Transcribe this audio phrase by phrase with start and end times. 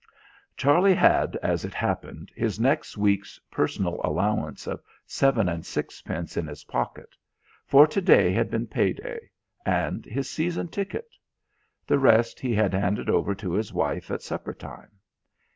[0.57, 6.47] Charlie had, as it happened, his next week's personal allowance of seven and sixpence in
[6.47, 7.15] his pocket
[7.67, 9.29] for to day had been pay day;
[9.63, 11.13] and his season ticket.
[11.85, 14.93] The rest he had handed over to his wife at supper time.